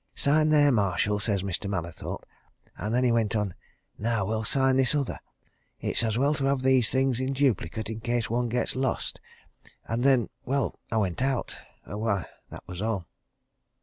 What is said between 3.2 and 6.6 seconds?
on, 'Now we'll sign this other it's well to